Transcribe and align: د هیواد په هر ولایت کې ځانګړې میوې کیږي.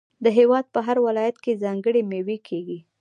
د 0.23 0.25
هیواد 0.37 0.65
په 0.73 0.79
هر 0.87 0.97
ولایت 1.07 1.37
کې 1.43 1.59
ځانګړې 1.63 2.01
میوې 2.11 2.37
کیږي. 2.47 2.79